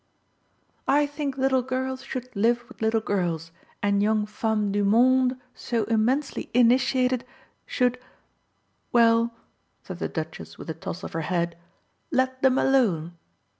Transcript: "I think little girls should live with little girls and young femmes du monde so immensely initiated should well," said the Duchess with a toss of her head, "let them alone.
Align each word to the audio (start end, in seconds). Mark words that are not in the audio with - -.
"I 0.87 1.05
think 1.05 1.37
little 1.37 1.61
girls 1.61 2.01
should 2.01 2.35
live 2.35 2.67
with 2.67 2.81
little 2.81 3.01
girls 3.01 3.51
and 3.83 4.01
young 4.01 4.25
femmes 4.25 4.71
du 4.73 4.83
monde 4.83 5.39
so 5.53 5.83
immensely 5.83 6.49
initiated 6.55 7.23
should 7.67 7.99
well," 8.91 9.31
said 9.83 9.99
the 9.99 10.07
Duchess 10.09 10.57
with 10.57 10.71
a 10.71 10.73
toss 10.73 11.03
of 11.03 11.13
her 11.13 11.21
head, 11.21 11.55
"let 12.09 12.41
them 12.41 12.57
alone. 12.57 13.15